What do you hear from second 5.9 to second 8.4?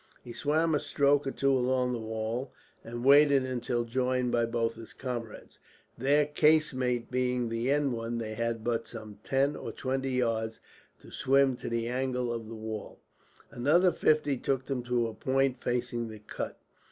Their casemate being the end one, they